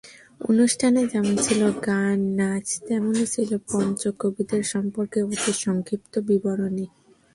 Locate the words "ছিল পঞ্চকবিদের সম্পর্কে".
3.27-5.19